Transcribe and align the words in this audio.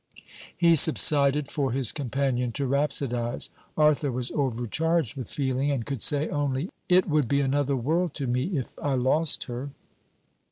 He 0.57 0.75
subsided 0.75 1.47
for 1.51 1.73
his 1.73 1.91
companion 1.91 2.51
to 2.53 2.65
rhapsodize. 2.67 3.51
Arthur 3.77 4.11
was 4.11 4.31
overcharged 4.31 5.15
with 5.15 5.29
feeling, 5.29 5.69
and 5.69 5.85
could 5.85 6.01
say 6.01 6.27
only: 6.29 6.71
'It 6.89 7.07
would 7.07 7.27
be 7.27 7.39
another 7.39 7.75
world 7.75 8.15
to 8.15 8.25
me 8.25 8.45
if 8.57 8.73
I 8.81 8.95
lost 8.95 9.43
her.' 9.43 9.69